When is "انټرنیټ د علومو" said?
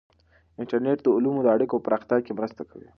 0.59-1.41